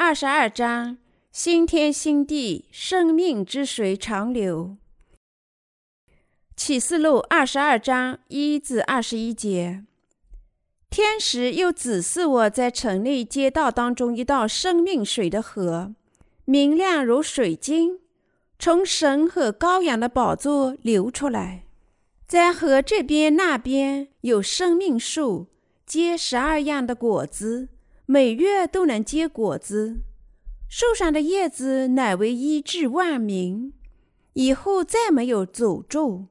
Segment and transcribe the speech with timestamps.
[0.00, 0.96] 二十二章：
[1.32, 4.76] 新天新地，生命之水长流。
[6.54, 9.82] 启示录二十二章一至二十一节。
[10.88, 15.92] 天使又指示我在城内街道当中一道生命水的河，
[16.44, 17.98] 明亮如水晶，
[18.56, 21.64] 从神和羔羊的宝座流出来。
[22.24, 25.48] 在河这边那边有生命树，
[25.84, 27.70] 结十二样的果子。
[28.10, 30.00] 每月都能结果子，
[30.66, 33.74] 树上的叶子乃为医治万民。
[34.32, 36.28] 以后再没有诅咒，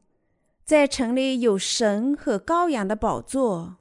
[0.65, 3.77] 在城里有神和羔羊的宝座，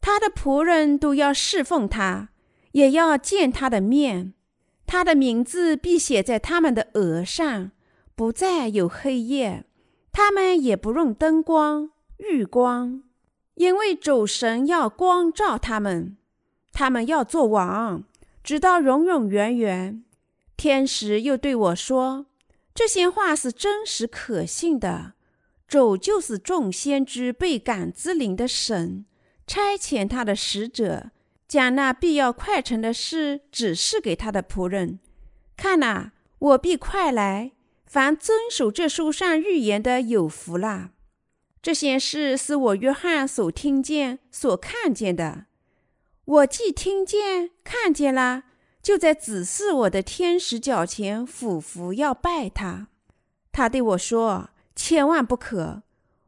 [0.00, 2.30] 他的仆人都要侍奉他，
[2.72, 4.34] 也要见他的面。
[4.84, 7.70] 他的名字必写在他们的额上，
[8.16, 9.64] 不再有黑夜，
[10.10, 13.04] 他们也不用灯光、日光，
[13.54, 16.17] 因为主神要光照他们。
[16.78, 18.04] 他们要做王，
[18.44, 20.04] 直到永永远远。
[20.56, 22.26] 天使又对我说
[22.72, 25.14] ：“这些话是真实可信的。
[25.66, 29.04] 主就是众先知被感之灵的神，
[29.44, 31.10] 差遣他的使者，
[31.48, 35.00] 将那必要快成的事指示给他的仆人。
[35.56, 37.50] 看哪，我必快来。
[37.86, 40.90] 凡遵守这书上预言的，有福了。
[41.60, 45.46] 这些事是我约翰所听见、所看见的。”
[46.28, 48.44] 我既听见、看见了，
[48.82, 52.88] 就在指示我的天使脚前俯伏要拜他。
[53.50, 55.84] 他对我说：“千万不可！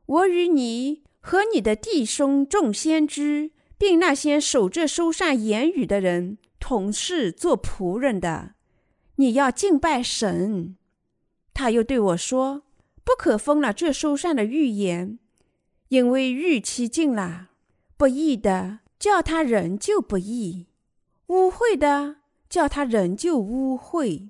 [0.07, 8.55] 我与你和你的弟兄众先知，并那些守这书上言语的人，同是做仆人的。
[9.17, 10.77] 你要敬拜神。”
[11.53, 12.63] 他又对我说
[13.05, 15.19] ：“不可封了这书上的预言，
[15.89, 17.51] 因为日期近了，
[17.99, 20.67] 不义的。”叫他仍旧不义，
[21.29, 22.17] 污秽的
[22.51, 24.29] 叫他仍旧污秽，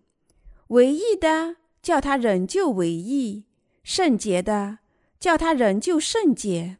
[0.68, 3.46] 唯义的叫他仍旧唯义，
[3.82, 4.78] 圣洁的
[5.18, 6.78] 叫他仍旧圣洁。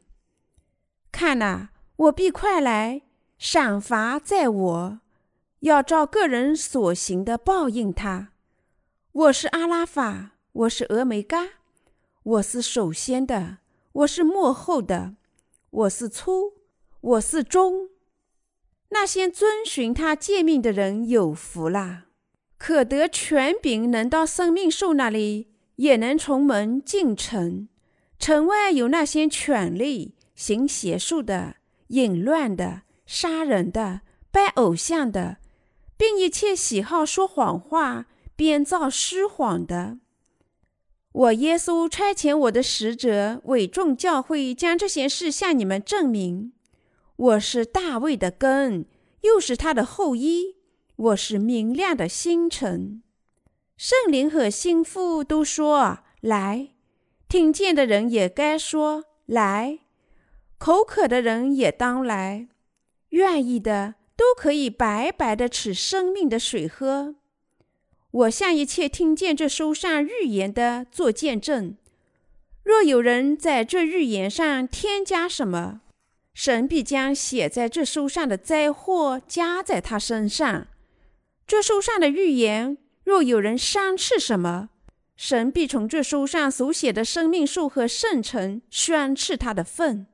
[1.11, 3.01] 看呐，我必快来，
[3.37, 4.99] 赏罚在我，
[5.59, 8.29] 要照个人所行的报应他。
[9.11, 11.45] 我是阿拉法，我是峨眉嘎，
[12.23, 13.57] 我是首先的，
[13.91, 15.15] 我是幕后的，
[15.71, 16.60] 我是初。
[17.01, 17.89] 我是忠，
[18.89, 22.05] 那些遵循他诫命的人有福啦，
[22.59, 25.47] 可得权柄，能到生命树那里，
[25.77, 27.67] 也能从门进城。
[28.19, 31.55] 城外有那些权力行邪术的、
[31.87, 35.37] 淫乱的、杀人的、拜偶像的，
[35.97, 39.97] 并一切喜好说谎话、编造虚谎的。
[41.13, 46.53] 我耶稣差遣我的使者，委众教会，将这些事向你们证明。
[47.21, 48.87] 我是大卫的根，
[49.21, 50.55] 又是他的后裔。
[50.95, 53.03] 我是明亮的星辰。
[53.77, 56.69] 圣灵和心腹都说来，
[57.29, 59.81] 听见的人也该说来，
[60.57, 62.47] 口渴的人也当来，
[63.09, 67.13] 愿意的都可以白白的吃生命的水喝。
[68.09, 71.77] 我向一切听见这书上预言的做见证。
[72.63, 75.81] 若有人在这预言上添加什么，
[76.43, 80.65] 神必将写在这书上的灾祸加在他身上。
[81.45, 84.69] 这书上的预言，若有人伤斥什么，
[85.15, 90.07] 神必从这书上所写的生命树和圣城宣斥他的份，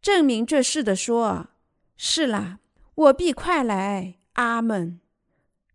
[0.00, 1.48] 证明这事的说：
[1.96, 2.60] 是了，
[2.94, 4.14] 我必快来。
[4.34, 5.00] 阿门。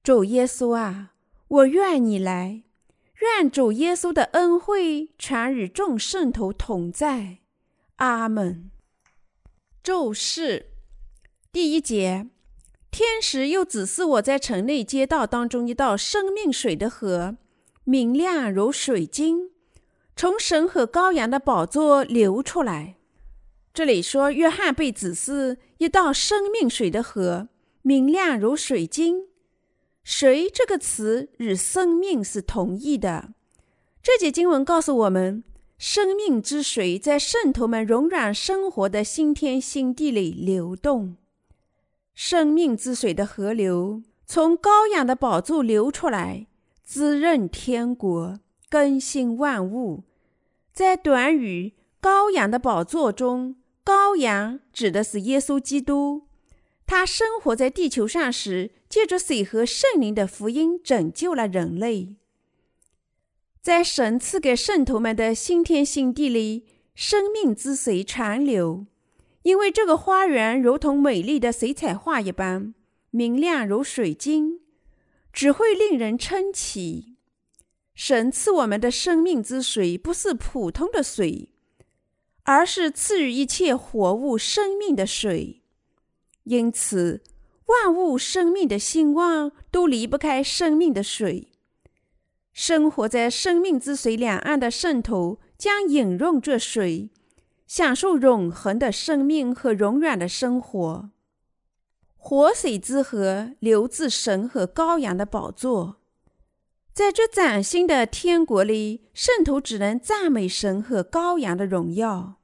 [0.02, 1.12] 主耶稣啊，
[1.50, 2.64] 我愿你来，
[3.20, 7.40] 愿主耶稣的恩惠全与众圣徒同在。
[7.98, 8.70] 阿门。
[9.84, 10.68] 咒誓
[11.52, 12.30] 第一节，
[12.90, 17.36] 天使又指示我在城内街道当中一道生命水的河，
[17.84, 19.50] 明亮如水晶，
[20.16, 22.96] 从神和羔羊的宝座流出来。
[23.74, 27.50] 这里说，约翰被指示一道生命水的河，
[27.82, 29.28] 明亮如水晶。
[30.06, 33.34] 水这个词与生命是同义的。
[34.02, 35.44] 这节经文告诉我们。
[35.86, 41.18] 生命之水在圣徒们永远生活的新天新地里流动，
[42.16, 46.48] 生命之水的河流从羔羊的宝座流出来，
[46.86, 48.40] 滋润天国，
[48.70, 50.06] 更新万物。
[50.72, 56.28] 在短语“羔羊的宝座”中，羔羊指的是耶稣基督，
[56.86, 62.16] 他生活在地球上时，借着水和圣灵的福音拯救了人类。
[63.64, 68.86] 在神赐给圣徒们的新天新地里，生命之水长流，
[69.44, 72.74] 因为这个花园如同美丽的水彩画一般，
[73.10, 74.60] 明亮如水晶，
[75.32, 77.16] 只会令人称奇。
[77.96, 81.48] 神赐我们的生命之水不是普通的水，
[82.44, 85.62] 而是赐予一切活物生命的水。
[86.44, 87.24] 因此，
[87.68, 91.53] 万物生命的兴旺都离不开生命的水。
[92.54, 97.10] 生活在生命之水两岸的圣徒将饮用这水，
[97.66, 101.10] 享受永恒的生命和永远的生活。
[102.16, 105.98] 活水之河流自神和羔羊的宝座，
[106.94, 112.36] 在这崭新的天国里，圣徒只能赞美神和羔羊的荣耀，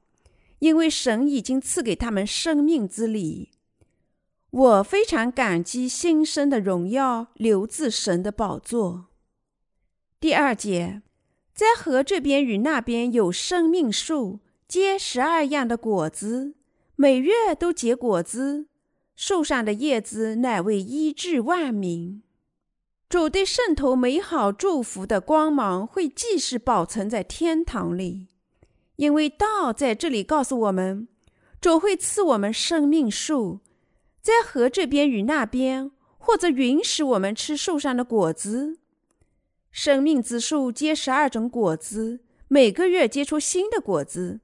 [0.58, 3.52] 因为神已经赐给他们生命之礼。
[4.50, 9.09] 我非常感激新生的荣耀流自神的宝座。
[10.20, 11.00] 第二节，
[11.54, 16.52] 在河这边与那边有生命树，结十二样的果子，
[16.94, 18.66] 每月都结果子。
[19.16, 22.22] 树上的叶子乃为医治万民。
[23.08, 28.28] 主对圣徒美好祝福的光芒会继续保存在天堂里，
[28.96, 31.08] 因为道在这里告诉我们，
[31.62, 33.60] 主会赐我们生命树，
[34.20, 38.79] 在河这边与那边，或者允许我们吃树上的果子。
[39.70, 44.40] 生命之树结十二种果子，每个月结出新的果子，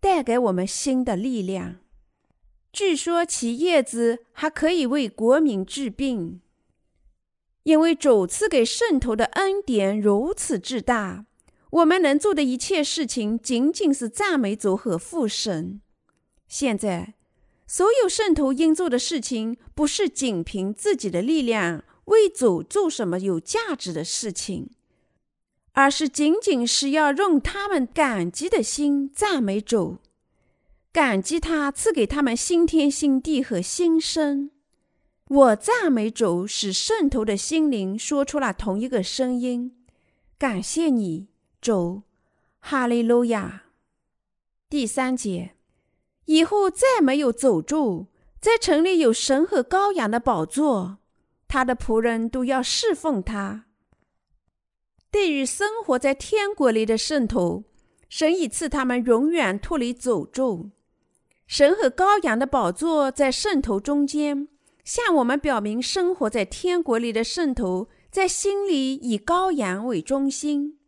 [0.00, 1.76] 带给我们新的力量。
[2.72, 6.40] 据说其叶子还可以为国民治病，
[7.62, 11.26] 因为主赐给圣徒的恩典如此之大，
[11.70, 15.80] 我们能做的一切事情仅仅是赞美主和父神。
[16.48, 17.14] 现在，
[17.66, 24.70] 所有圣徒应做的事情，不是仅凭自己的力量为主做什么有价值的事情，
[25.72, 29.98] 而是仅仅是要用他们感激的心赞美主。
[30.92, 34.50] 感激他赐给他们新天新地和新生。
[35.26, 39.74] 我赞美主，使圣徒的心灵说出了同一个声音。
[40.38, 41.28] 感谢你，
[41.60, 42.02] 主，
[42.60, 43.64] 哈利路亚。
[44.68, 45.54] 第三节，
[46.26, 48.06] 以后再没有走住，
[48.40, 50.98] 在城里有神和羔羊的宝座，
[51.54, 53.66] 他的仆人都要侍奉他。
[55.12, 57.62] 对于生活在天国里的圣徒，
[58.08, 60.72] 神已赐他们永远脱离诅咒。
[61.46, 64.48] 神和羔羊的宝座在圣徒中间，
[64.84, 70.80] 向我们表明生活在天国里的圣徒在心里以羔羊为中心，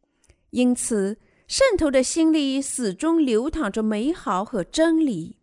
[0.50, 1.16] 因此
[1.46, 5.36] 圣徒的心里始终流淌着美好和真理，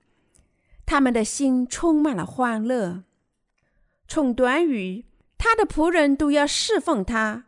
[0.86, 3.06] 他们的心充满了欢乐。
[4.06, 5.06] 从短语
[5.38, 7.46] “他的仆人都要侍奉他”，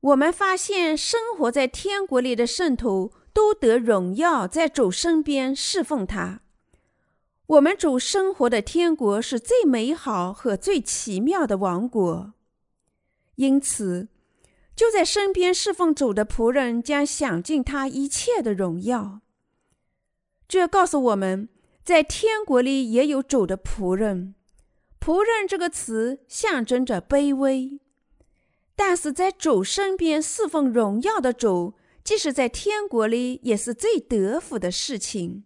[0.00, 6.40] 我们发现生活在天国里的圣徒都得荣耀，在主身边侍奉他。
[7.46, 12.34] 我们主生活的天国是最美好和最奇妙的王国，
[13.36, 14.08] 因此，
[14.76, 19.20] 就在身边侍奉主的仆人将享尽他一切的荣耀。
[20.46, 21.48] 这告诉我们，
[21.82, 24.34] 在天国里也有主的仆人。
[25.00, 27.80] 仆人这个词象征着卑微，
[28.76, 35.44] 但是在主身边侍奉荣耀的主，即使在天国里也是最得福的事情。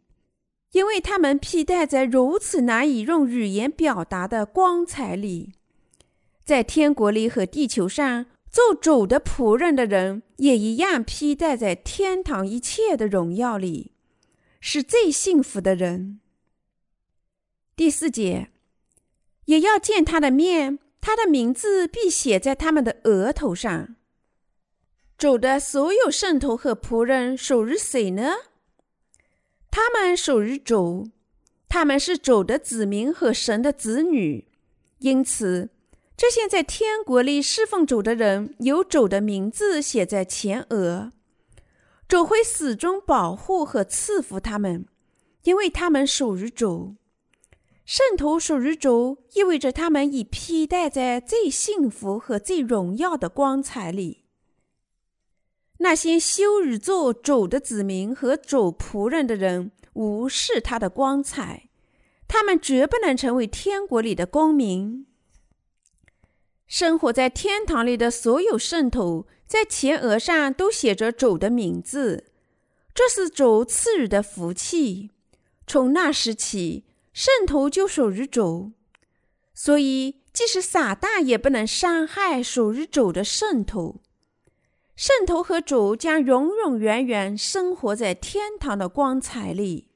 [0.73, 5.53] 因为他们披戴在如此难以用语言表达的光彩里，
[6.45, 13.93] 在天国里和地球上做主的仆人的人也一样披戴在天堂一切的荣耀里，
[14.61, 16.21] 是最幸福的人。
[17.77, 18.52] 第四节，
[19.47, 23.97] 也要见他的面，他的名字必写在他们的额头上。
[25.19, 28.33] 主的所有圣徒和仆人属于谁呢？
[29.71, 31.11] 他们属于主，
[31.69, 34.49] 他们是主的子民和神的子女，
[34.99, 35.71] 因此，
[36.17, 41.13] 这些在天国里侍奉主的人有主的名字写在前额。
[42.07, 44.85] 主会始终保护和赐福他们，
[45.45, 46.97] 因为他们属于主。
[47.95, 54.25] 圣徒属于主，意味着他们已披戴在最幸福和最荣耀的光彩里。
[55.77, 61.69] 那些羞辱做主的子民和主仆人的人，无视他的光彩，
[62.27, 65.07] 他们绝不能成为天国里的公民。
[66.67, 72.33] 生活在天堂里的所有圣徒，在前额上都写着主的名字，
[72.95, 75.11] 这是主赐予的福气。
[75.67, 78.73] 从那时起，圣徒就属于主，
[79.53, 84.01] 所以即使撒旦也不能伤害属于主的圣徒。
[84.97, 89.89] 圣徒和主将永永远远生活在天堂的光彩里。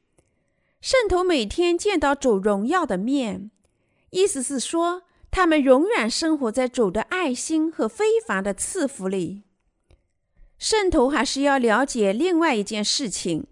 [0.81, 3.51] 圣徒每天见到主荣耀的面，
[4.11, 9.45] 意思是说，他他们永远生活在主的爱心和非凡的赐福里。
[10.59, 13.47] 圣徒还是要了解另外一件事情：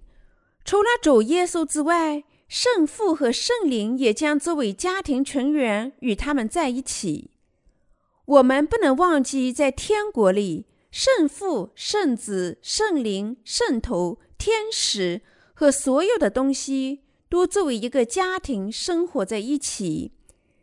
[0.65, 2.25] 除了主耶稣之外，
[2.57, 7.33] 圣父和圣灵也将作为家庭成员与他们在一起。
[8.27, 20.13] 我们不能忘记，在天国里，圣父、圣子、圣灵、圣徒、天使和所有的东西都作为一个家庭生活在一起，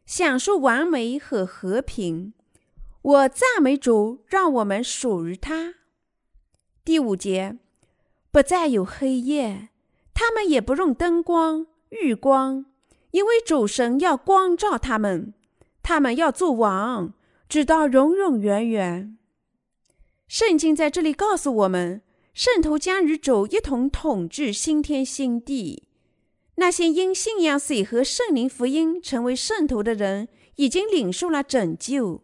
[0.05, 2.31] 享受完美和和平。
[3.01, 5.73] 我赞美主，让我们属于他。
[6.85, 7.57] 第五节，
[8.31, 9.67] 不再有黑夜，
[10.13, 12.65] 他们也不用灯光、日光，
[13.11, 15.33] 因为主神要光照他们，
[15.83, 17.13] 他们要做王。
[17.49, 19.17] 直到永永远远。
[20.29, 22.01] 圣经在这里告诉我们，
[22.33, 25.89] 圣徒将与主一同统治新天新地。
[26.55, 32.23] 那些因信仰水和圣灵福音成为圣徒的人，已经领受了拯救。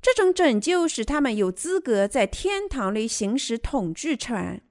[0.00, 4.62] 这种拯救使他们有资格在天堂里行使统治权，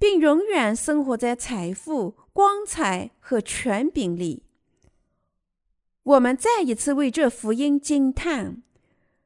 [0.00, 4.42] 并永远生活在财富、光彩和权柄里。
[6.02, 8.62] 我们再一次为这福音惊叹。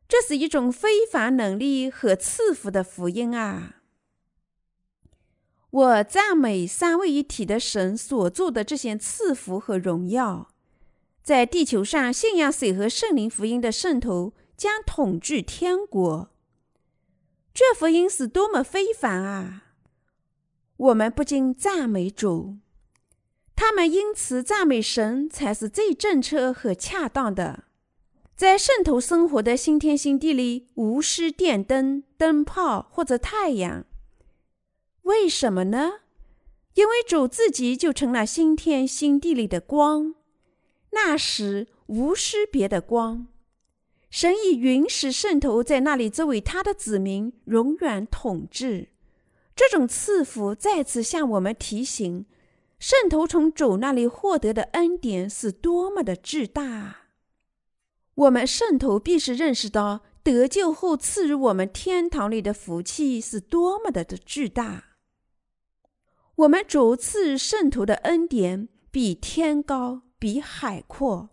[0.08, 3.76] 这是一种非凡能力和赐福的福音啊！
[5.70, 10.50] 我赞美三位一体的神所做的这些赐福和荣耀。
[11.22, 16.30] 在地球上信仰水和圣灵福音的圣徒将统治天国。
[17.54, 19.63] 这福音是多么非凡啊！
[20.84, 22.56] 我们不禁赞美主。
[23.56, 27.64] 他们因此赞美神才是最正确和恰当的。
[28.36, 33.86] 在圣徒生活的新天新地里，无需电灯、灯泡或者太阳。
[35.02, 36.00] 为什么呢？
[36.74, 40.16] 因为主自己就成了新天新地里的光。
[40.90, 43.28] 那时无需别的光。
[44.10, 48.88] 神已允许圣徒在那里作为他的子民，永远统治。
[49.56, 52.26] 这种赐福再次向我们提醒：
[52.78, 56.96] 圣徒从主那里获得的恩典是多么的巨大。
[58.14, 64.84] 我们圣徒必须认识到，得救后赐予我们天堂里的福气是多么的的巨大。
[66.36, 71.30] 我们主赐圣徒的恩典比天高，比海阔。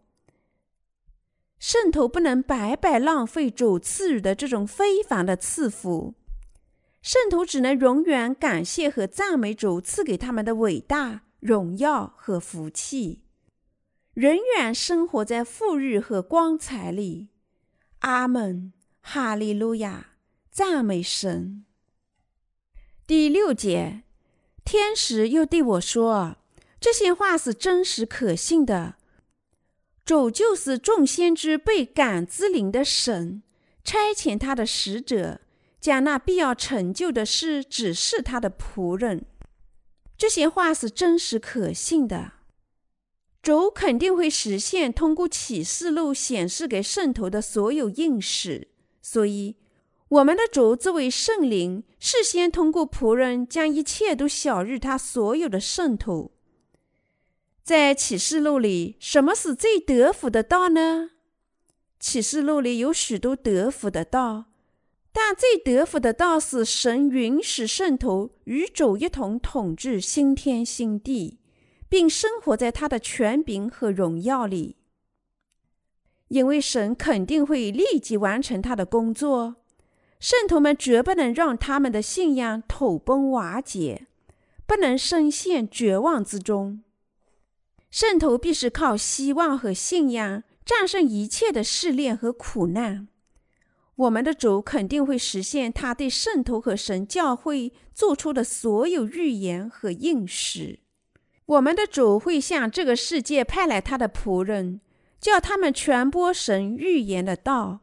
[1.58, 6.16] 圣徒不能白白浪费主赐予的这种非凡的赐福，
[7.02, 13.24] 圣徒只能永远感谢和赞美主赐给他们的伟大荣耀和福气。
[14.16, 17.30] 永远生活在富裕和光彩里。
[18.00, 20.12] 阿门，哈利路亚，
[20.52, 21.66] 赞美神。
[23.08, 24.04] 第六节，
[24.64, 26.38] 天使又对我说
[26.80, 28.96] ：“这些话是真实可信的。
[30.06, 33.44] 主就是众先知被感之灵的神，
[33.84, 35.42] 差遣他的使者，
[35.82, 39.26] 将那必要成就的事指示他的仆人。
[40.16, 42.34] 这些话是真实可信的。”
[43.44, 48.68] 主肯定会实现通过启示录显示给圣徒的所有应许，
[49.02, 49.56] 所以
[50.10, 56.34] 我们的主作为圣灵，事先通过仆人将一切都晓谕他所有的圣徒。
[57.64, 61.10] 在启示录里，什么是最得福的道呢？
[62.00, 64.51] 启示录里有许多得福的道，
[65.12, 71.40] 但最得福的倒是神允许圣徒与主一同统治新天新地。
[71.92, 74.78] 并生活在他的权柄和荣耀里，
[76.30, 79.58] 因为神肯定会立即完成他的工作。
[80.18, 84.08] 圣徒们绝不能让他们的信仰土崩瓦解，
[84.66, 86.82] 不能深陷绝望之中。
[87.90, 93.10] 圣徒必须靠希望和信仰战胜一切的试炼和苦难。
[94.02, 100.80] 我们的主肯定会实现他对圣徒和神教会做出的所有预言和应许。
[101.46, 104.82] 我们的主会向这个世界派来他的仆人，
[105.20, 107.82] 叫他们传播神预言的道，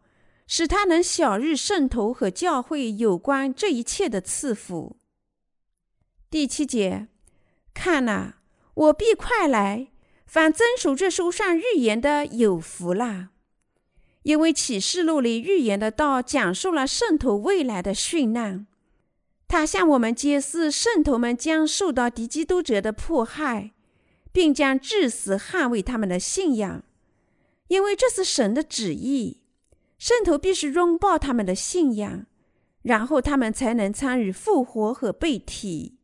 [0.48, 4.96] 使他能晓日圣徒和教会有关这一切的赐福。
[6.28, 7.06] 第七节，
[7.72, 8.34] 看呐，
[8.74, 9.92] 我必快来，
[10.26, 13.30] 凡遵守这书上预言的有福了，
[14.28, 18.66] 因为启示录里预言的道讲述了圣徒未来的殉难。
[19.48, 23.70] 他向我们揭示，圣徒们将受到敌基督者的迫害，
[24.30, 26.84] 并将至死捍卫他们的信仰，
[27.68, 29.40] 因为这是神的旨意。
[29.96, 32.26] 圣徒必须拥抱他们的信仰，
[32.82, 35.96] 然后他们才能参与复活和被提，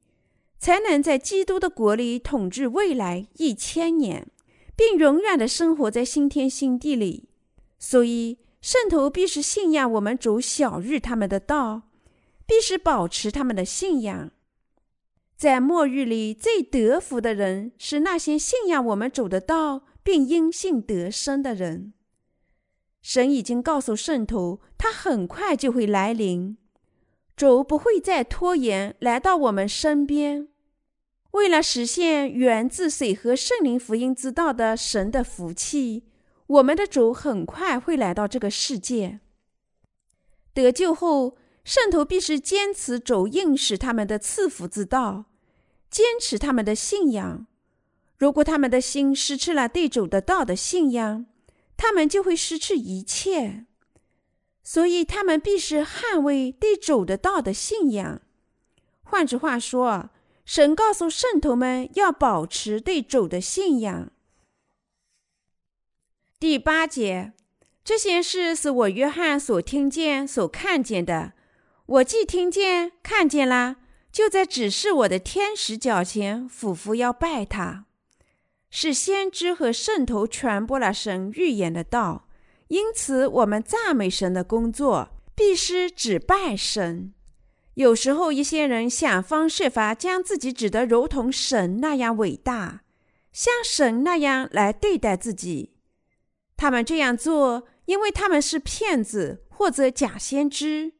[0.59, 4.27] 才能在基督的国里统治未来一千年，
[4.75, 7.29] 并永远的生活在新天新地里。
[7.87, 11.83] 所以，圣徒必须信仰我们主小日他们的道，
[12.47, 14.31] 必须保持他们的信仰。
[15.37, 21.93] 在末日里，最得福的人是那些信仰我们主的道并因信得生的人。
[23.03, 26.57] 神已经告诉圣徒，他很快就会来临，
[27.37, 30.49] 主不会再拖延来到我们身边。
[31.33, 36.05] 为了实现源自水和圣灵福音之道的神的福气，
[36.47, 39.21] 我们的主很快会来到这个世界。
[40.53, 45.25] 得救后，圣徒必须坚持主应使他们的赐福之道，
[45.91, 47.47] 坚持他们的信仰。
[48.17, 51.27] 如果他们的心失去了对主的道的信仰，
[51.77, 53.67] 他们就会失去一切，
[54.63, 58.21] 所以他们必须捍卫对主的道的信仰。
[59.03, 60.11] 换句话说，
[60.45, 64.13] 神告诉圣徒们要保持对主的信仰。
[66.45, 67.33] 第八节，
[67.83, 71.33] 这些事是我约翰所听见、所看见的。
[71.87, 73.77] 我既听见、看见了，
[74.13, 77.87] 就在指示我的天使脚前俯伏要拜他。
[78.69, 82.29] 是先知和圣徒传播了神预言的道，
[82.69, 87.15] 因此我们赞美神的工作必须只拜神。
[87.73, 92.83] 有时候一些人想方设法将自己指得如同神那样伟大，
[93.33, 95.71] 像神那样来对待自己。
[96.57, 100.95] 他们这样做，因为他们是骗子或者假先知。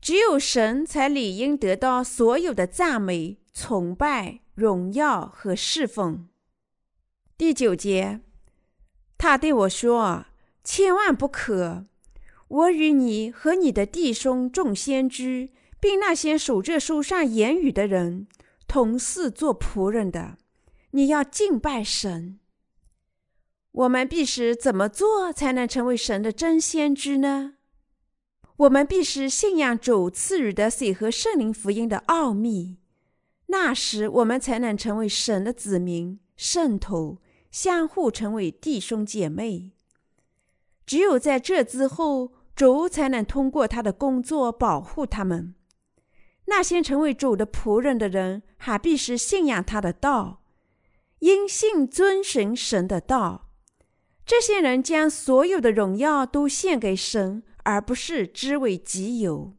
[0.00, 6.28] 只有神才理应得到所有的赞美、崇拜、荣耀和侍奉。
[7.36, 8.20] 第九节，
[9.16, 10.26] 他对我说
[10.62, 11.86] ：“千万不可！
[12.46, 15.50] 我与你和你的弟兄众先知，
[15.80, 18.28] 并那些守这书上言语的人，
[18.66, 20.38] 同是做仆人的。
[20.92, 22.38] 你要敬拜神。
[23.78, 27.54] 我们必须怎么做才能成为神的真先知呢？
[28.56, 32.78] 我们必须信仰主赐予的水和圣灵福音的奥秘，
[33.46, 37.18] 那时我们才能成为神的子民、圣徒。”
[37.50, 39.72] 相互成为弟兄姐妹，
[40.84, 45.54] 只有在这之后，主才能通过他的工作保护他们。
[46.44, 50.42] 那些成为主的仆人的人，还必须信仰他的道，
[51.20, 53.47] 因信遵循神的道。
[54.28, 59.54] 这些人将所有的荣耀都献给神，而不是只为己有。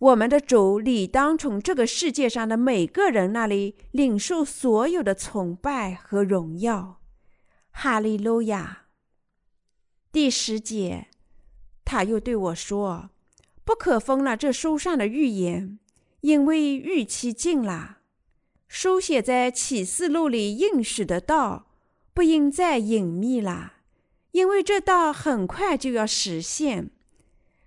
[0.00, 7.00] 我们的主理当从这个世界上的每个人那里领受所有的崇拜和荣耀。
[7.70, 8.86] 哈利路亚。
[10.10, 11.06] 第十节，
[11.84, 13.10] 他又对我说
[13.64, 15.78] ：“不可封了这书上的预言，
[16.22, 17.98] 因为预期近了。
[18.66, 21.67] 书写在启示录里应许的道，
[22.18, 23.74] 不应再隐秘了，
[24.32, 26.90] 因为这道很快就要实现。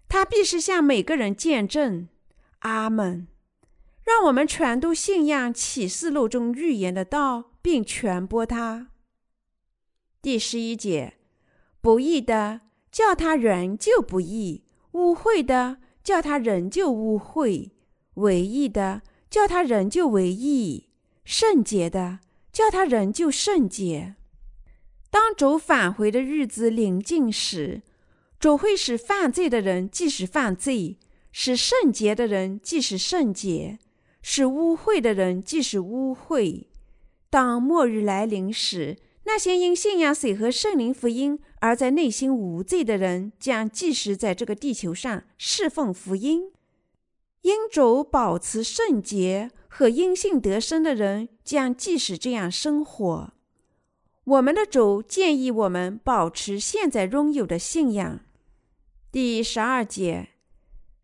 [0.10, 2.10] 他必须向每个人见证。”
[2.60, 3.28] 阿门！
[4.04, 8.90] 让我们全都信仰启示录中预言的道，并传播它。
[10.22, 11.14] 第十一节：
[11.80, 12.60] 不义的
[12.92, 17.70] 叫他仍旧不义，污秽的叫他仍旧污秽，
[18.16, 20.90] 唯义的叫他仍旧唯义，
[21.24, 22.20] 圣洁的
[22.52, 24.18] 叫他仍旧圣洁。
[25.12, 27.82] 当主返回的日子临近时，
[28.40, 30.98] 主会使犯罪的人继续犯罪。
[31.34, 33.80] 使圣洁的人既是圣洁，
[34.22, 36.66] 使污秽的人既是污秽。
[37.30, 46.52] 当末日来临时，那些因信仰水和圣灵福音而在内心无罪的人，将继续在这个地球上侍奉福音。
[47.44, 53.34] 因主保持圣洁和因信得生的人，将继续这样生活。
[54.24, 58.20] 我们的主建议我们保持现在拥有的信仰。
[59.12, 60.30] 第十二节。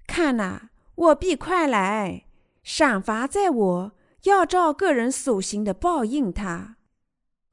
[0.06, 2.26] 看呐，我必快来，
[2.64, 3.92] 赏罚在我，
[4.24, 6.78] 要照个人所行的报应他。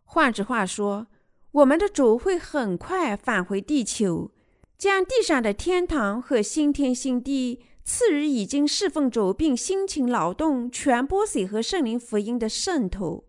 [0.05, 1.07] 换句话说，
[1.51, 4.31] 我们的主会很快返回地球，
[4.77, 13.25] 将地上的天堂和新天新地赐予已经侍奉主并辛勤劳动传播水和圣灵福音的圣徒，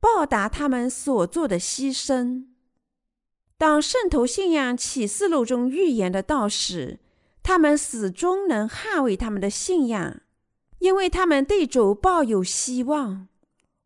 [0.00, 2.44] 报答他们所做的牺牲。
[3.56, 7.00] 当圣徒信仰启示录中预言的道时，
[7.42, 10.20] 他们始终能捍卫他们的信仰，
[10.78, 13.26] 因为他们对主抱有希望。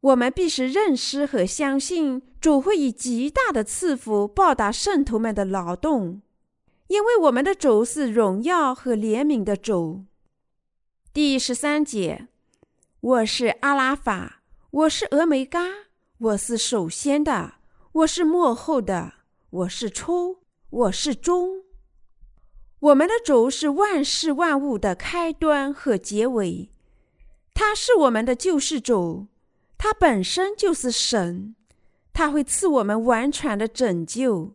[0.01, 6.21] 我们必须认识和相信主会以极大的赐福报答圣徒们的劳动，
[6.89, 10.05] 因为我们的主是荣耀和怜悯的主。
[11.13, 12.27] 第十三节，
[13.01, 15.61] 我是阿拉法，我是俄梅嘎，
[16.23, 17.55] 我是首先的，
[17.91, 19.15] 我是幕后的，
[19.51, 20.39] 我是初，
[20.71, 21.65] 我是终。
[22.79, 26.71] 我们的主是万事万物的开端和结尾，
[27.53, 29.27] 他是我们的救世主，
[29.77, 31.57] 他本身就是神，
[32.13, 34.55] 他会赐我们完全的拯救。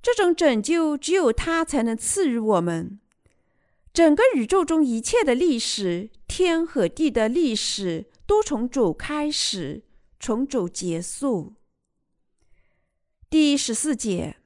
[0.00, 3.00] 这种拯救只有他才能赐予我们。
[3.92, 9.82] 整个宇宙中一切的历史，天和地的历史，都从主开始，
[10.22, 11.54] 重组结束。
[13.28, 14.36] 第十四节。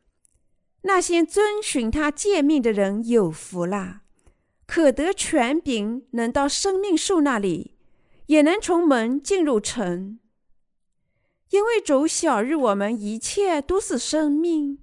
[0.85, 4.01] 那些遵循他诫命的人有福了，
[4.67, 7.77] 可得权柄，能到生命树那里，
[8.27, 10.19] 也能从门进入城。
[11.51, 14.79] 因为主晓日我们一切都是生命，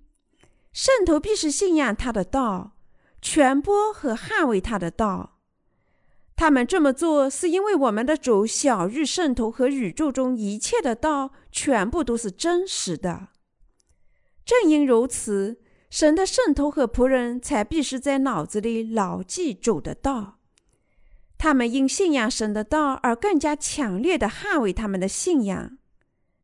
[0.71, 2.75] 圣徒必是信仰他的道，
[3.19, 5.32] 传播和捍卫他的道。
[6.43, 13.29] 他们这么做，是因为我们的主晓日圣徒和宇宙中一切的道全部都是真实的。
[14.43, 15.62] 正因如此。
[15.89, 20.39] 神的圣徒和仆人才必须在脑子里牢记主的道，
[21.38, 25.77] 他们因信仰神的道而更加强烈的捍卫他们的信仰，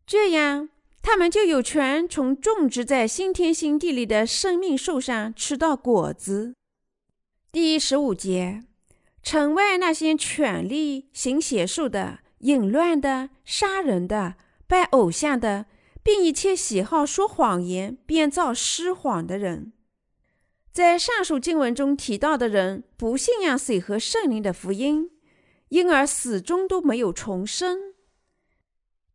[0.08, 0.70] 这样
[1.02, 6.54] 他们就有权从种植在新天新地里的生命树上吃到果子。
[7.52, 8.64] 第十五节，
[9.22, 14.36] 城外那些权力行邪术的、淫乱的、杀人的、
[14.68, 15.66] 拜偶像的。
[16.02, 19.74] 并一切喜好说谎言、编造虚谎的人，
[20.72, 25.12] 在上述经文中提到的人，不信仰水和圣灵的福音，
[25.68, 27.94] 因而始终都没有重生。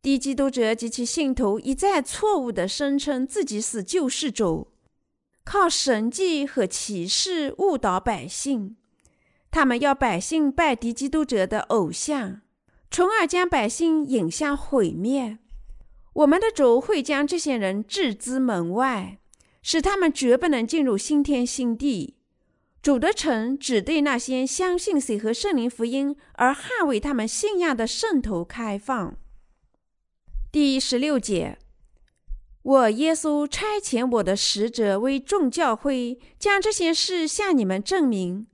[0.01, 4.71] 低基督者及其信徒一再错误地声称自己是救世主，
[5.43, 8.77] 靠神迹和启示误导百姓。
[9.55, 12.41] 他们要百姓拜敌基督者的偶像，
[12.91, 15.37] 从而将百姓引向毁灭。
[16.11, 19.17] 我们的主会将这些人置之门外，
[19.61, 22.17] 使他们绝不能进入新天新地。
[22.81, 29.15] 主的城只对那些相信水和圣灵福音而捍卫他们信仰的圣徒开放。
[30.51, 31.57] 第十六节，
[32.61, 38.47] 我耶稣差遣我的使者为众教会将这些事向你们证明。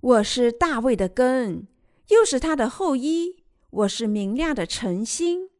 [0.00, 1.66] 我是大卫的根，
[2.08, 3.44] 又是他的后裔。
[3.68, 5.50] 我是明亮的晨星。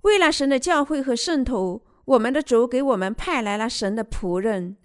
[0.00, 4.76] 为了神的教会和圣徒，我们的主给我们派来了神的仆人，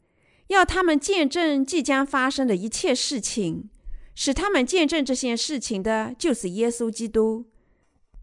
[0.47, 3.71] 要他们见证即将发生的一切事情。
[4.13, 7.45] 使他们见证这些事情的，就是耶稣基督，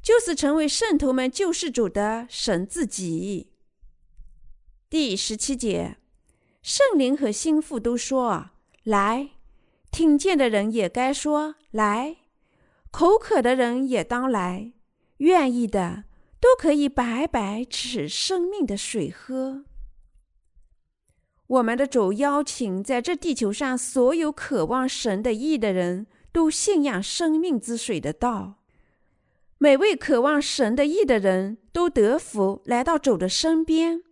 [0.00, 3.50] 就是成为圣徒们救世主的神自己。
[4.88, 5.96] 第十七节，
[6.62, 8.50] 圣灵和心腹都说
[8.84, 9.30] ：“来！”
[9.94, 12.16] 听见的人也该说：“来！”
[12.90, 14.72] 口渴的人也当来，
[15.18, 16.04] 愿意的。
[16.40, 19.64] 都可以白白吃生命的水喝。
[21.46, 28.56] 我们的主邀请在这地球上所有渴望神的意的人都信仰生命之水的道。
[29.56, 34.02] 每位渴望神的意的人都得福，来到主的身边，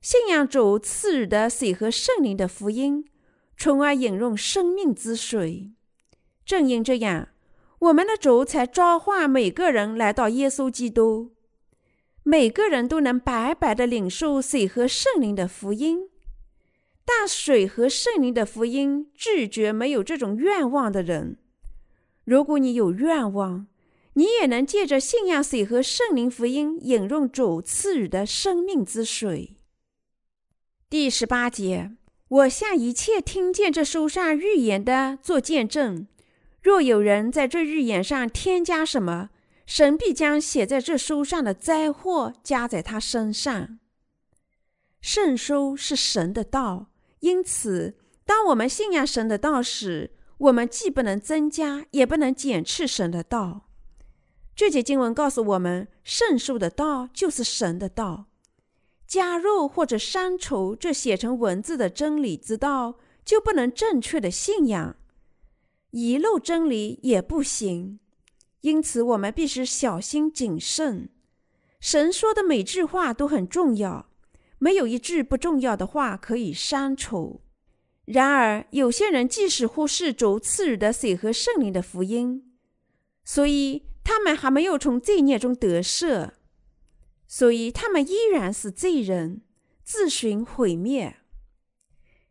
[0.00, 3.04] 信仰主赐予的水和圣灵的福音，
[3.60, 5.70] 从而饮用生命之水。
[6.46, 7.28] 正因这样，
[7.78, 11.32] 我们的主才召唤每个人来到耶稣基督。
[12.22, 16.08] 每个人都能白白的领受水和圣灵的福音，
[17.04, 21.36] 但水和圣灵的福音拒绝没有这种愿望的人。
[22.24, 23.66] 如果你有愿望，
[24.14, 29.58] 你也能借着信仰水和圣灵福音饮用主赐予的生命之水。
[30.88, 31.92] 第十八节，
[32.30, 36.06] 我向一切听见这书上预言的做见证，
[36.62, 39.30] 若有人在这预言上添加什么。
[39.66, 43.78] 神必将写在这书上的灾祸加在他身上。
[45.00, 46.90] 圣书是神的道，
[47.20, 53.68] 因此，当我们信仰神的道时，我们既不能增加，也不能减去神的道。
[54.56, 58.26] 这节经文告诉我们，圣书的道就是神的道。
[59.10, 62.94] 加入或者删除这写成文字的真理之道，
[63.24, 64.94] 就不能正确的信仰；
[65.90, 67.98] 遗漏真理也不行。
[68.60, 71.08] 因此，我们必须小心谨慎。
[71.80, 74.10] 神说的每句话都很重要，
[74.60, 77.40] 没有一句不重要的话可以删除。
[78.04, 82.44] 然而，有些人即使忽视主赐予的水和圣灵的福音，
[83.24, 86.30] 所以他们还没有从罪孽中得赦，
[87.32, 89.42] 所以他们依然是罪人，
[89.84, 91.18] 自寻毁灭。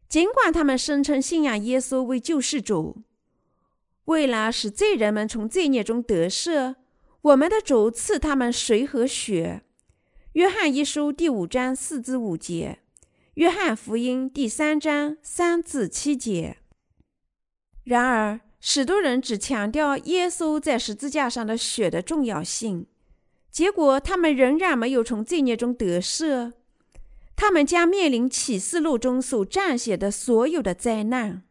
[0.10, 3.04] 尽管他们声称信仰耶稣为救世主。
[4.06, 6.76] 为了使罪人们从罪孽中得赦，
[7.22, 9.62] 我们的主赐他们水和血。
[10.34, 12.80] 约翰一书第五章四至五节，
[13.36, 16.58] 约翰福音第三章三至七节。
[17.86, 22.86] 然而，许多人只强调耶稣在十字架上的血的重要性，
[23.52, 26.54] 结果他们仍然没有从罪孽中得赦。
[27.36, 31.44] 他们将面临启示录中所撰写的所有的灾难。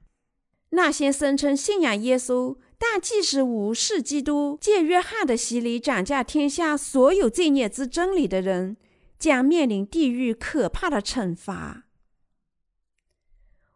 [0.71, 8.77] 那些声称信仰耶稣，但即使无视基督借约翰的洗礼涨价天下所有罪孽之真理的人，
[9.19, 11.85] 将面临地狱可怕的惩罚。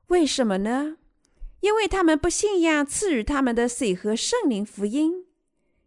[0.08, 0.98] 为什么呢？
[1.60, 5.24] 因为他们不信仰赐予他们的水和圣灵福音，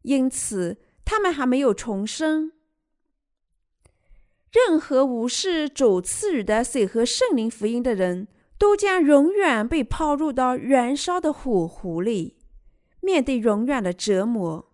[0.02, 2.52] 因此他们还没有重生。
[4.52, 12.38] 任何无视主赐予的水和圣灵福音的人，都将永远被抛入到燃烧的火湖里，
[13.02, 14.74] 面对永远的折磨。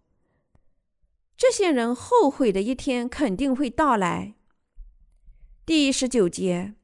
[1.35, 4.35] 这些人后悔的一天肯定会到来。
[5.65, 6.75] 第十九节，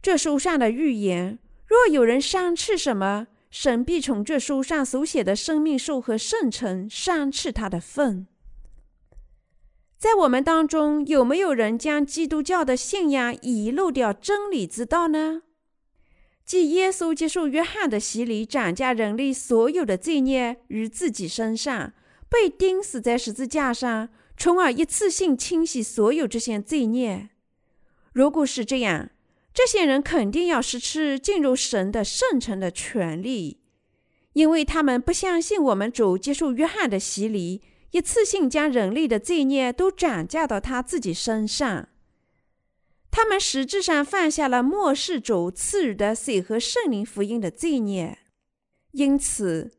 [0.00, 8.26] 这书上的预言：若有人伤斥什么，神必从这书上所写的生命树和圣城伤斥他的份。
[10.00, 15.42] 在我们当中，有没有人将基督教的信仰遗漏掉真理之道呢？
[16.46, 21.92] 即耶稣接受约翰的洗礼，斩下人类所有的罪孽于自己身上，
[22.30, 24.08] 被钉死在十字架上，
[24.38, 27.28] 从而一次性清洗所有这些罪孽。
[28.14, 29.10] 如果是这样，
[29.52, 33.60] 这些人肯定要失去进入神的圣城的权利，
[34.32, 37.60] 因为他们不相信我们主接受约翰的洗礼。
[37.90, 41.88] 一次性将人类的罪孽都转嫁到他自己身上，
[43.10, 48.18] 他们实质上犯下了末世主赐予的水和圣灵福音的罪孽。
[48.92, 49.72] 因此，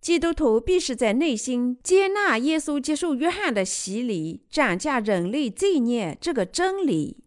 [0.00, 7.24] 基督徒必须在内心接纳耶稣接受约翰的洗礼，转嫁人类罪孽这个真理。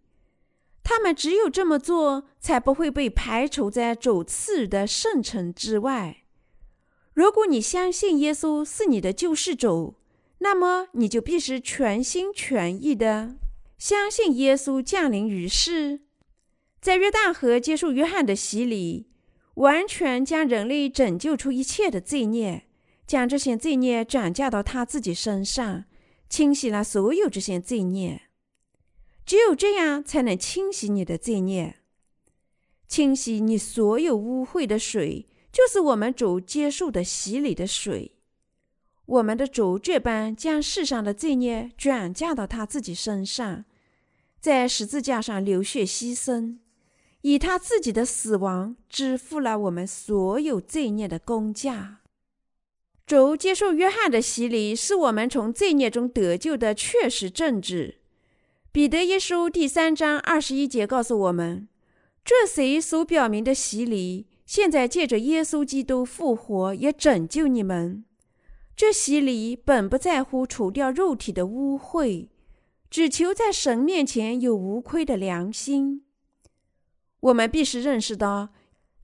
[0.84, 6.23] 他们只有这么做，才不会被排除在主赐予的圣城之外。
[7.13, 9.97] 如果你相信耶稣是你的救世主，
[10.43, 13.36] 那么你就必须全心全意的
[13.77, 16.01] 相信耶稣降临于世，
[16.80, 19.08] 在约旦河接受约翰的洗礼，
[19.56, 22.67] 完全将人类拯救出一切的罪孽，
[23.06, 25.86] 将这些罪孽转嫁到他自己身上，
[26.27, 28.23] 清洗了所有这些罪孽。
[29.23, 31.77] 只有这样，才能清洗你的罪孽，
[32.88, 38.17] 清洗你所有污秽的水，就是我们主接受的洗礼的水。
[39.12, 43.65] 我们的主这般将世上的罪孽转嫁到他自己身上，
[44.39, 46.60] 在十字架上流血牺牲，
[47.19, 52.00] 以他自己的死亡支付了我们所有罪孽的工价。
[53.06, 57.97] 主接受约翰的洗礼，是我们从罪孽中得救的确实证据。
[58.71, 61.67] 彼得一书第三章二十一节告诉我们，
[62.24, 68.06] 这谁所表明的洗礼，现在借着耶稣基督复活，也拯救你们。
[68.75, 72.29] 这洗礼本不在乎除掉肉体的污秽，
[72.89, 76.03] 只求在神面前有无愧的良心。
[77.19, 78.49] 我们必须认识到，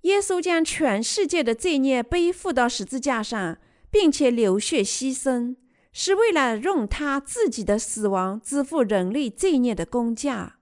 [0.02, 3.60] 耶稣将全世界的罪孽背负到十字架上，
[3.92, 5.56] 并且流血牺牲，
[5.94, 10.58] 是为了用他自己的死亡支付人类罪孽的工价。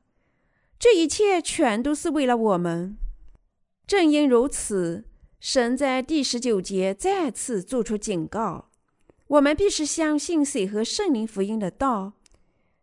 [0.78, 2.98] 这一切全都是为了我们。
[3.88, 5.06] 正因如此，
[5.40, 8.72] 神在第十九节再次做出警告。
[9.28, 12.14] 我们必须相信水和圣灵福音的道，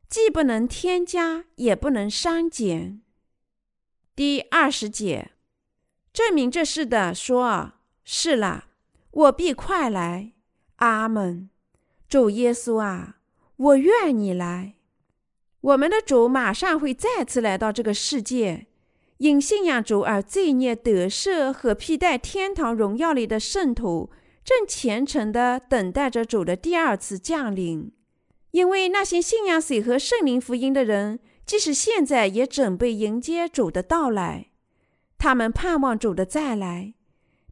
[0.09, 3.01] 既不能添加，也不能删减。
[4.17, 5.31] 第二十节，
[6.13, 7.75] 证明这事的说
[8.05, 8.67] ：“是了，
[9.11, 10.33] 我必快来。”
[10.77, 11.49] 阿门。
[12.09, 13.19] 主耶稣啊，
[13.57, 14.75] 我愿你来。
[15.61, 18.67] 我们的主马上会再次来到这个世界，
[19.19, 24.11] 因信仰主而罪孽得赦和披戴天堂荣耀里的圣徒。
[24.45, 27.93] 正虔诚地等待着主的第二次降临，
[28.51, 34.49] 因为那些信仰水和圣灵福音的人，即使现在也准备迎接主的到来。
[35.17, 36.95] 他们盼望主的再来，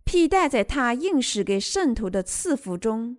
[0.02, 3.18] 披戴在他应许给圣徒的赐福中。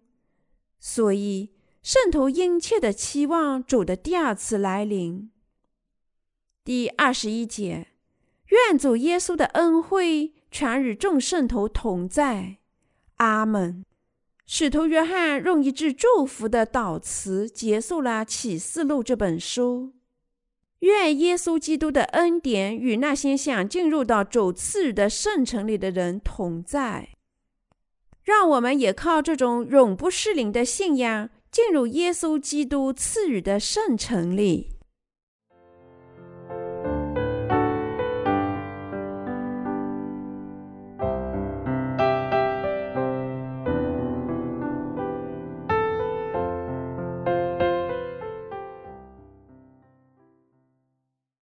[0.80, 5.32] 所以，圣徒殷切地期望主的第二次来临。
[6.66, 7.88] 第二十一节，
[8.50, 12.58] 愿主耶稣的恩惠全与众圣徒同在。
[13.22, 13.86] 阿门。
[14.48, 19.94] 使徒约翰用一句祝福的祷词结束了《启示录》这本书。
[20.80, 27.10] 愿耶稣基督的恩典与那些想进入到主赐予的圣城里的人同在。
[28.24, 34.72] 让我们也靠这种永不失灵的信仰，进入耶稣基督赐予的圣城里。